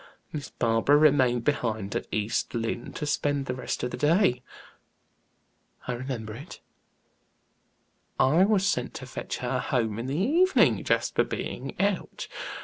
Miss 0.33 0.49
Barbara 0.49 0.97
remained 0.97 1.43
behind 1.43 1.95
at 1.95 2.07
East 2.11 2.55
Lynne 2.55 2.91
to 2.93 3.05
spend 3.05 3.45
the 3.45 3.53
rest 3.53 3.83
of 3.83 3.91
the 3.91 3.97
day." 3.97 4.41
"I 5.87 5.93
remember 5.93 6.33
it." 6.33 6.59
"I 8.19 8.43
was 8.45 8.65
sent 8.65 8.95
to 8.95 9.05
fetch 9.05 9.37
her 9.45 9.59
home 9.59 9.99
in 9.99 10.07
the 10.07 10.17
evening, 10.17 10.83
Jasper 10.83 11.23
being 11.23 11.79
out. 11.79 12.27